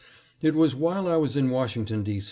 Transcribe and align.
It 0.41 0.55
was 0.55 0.73
while 0.73 1.07
I 1.07 1.17
was 1.17 1.37
in 1.37 1.51
Washington, 1.51 2.01
D. 2.01 2.19